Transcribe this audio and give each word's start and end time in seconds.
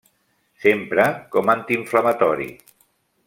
S'empra 0.63 1.05
com 1.35 1.53
antiinflamatori. 1.55 2.51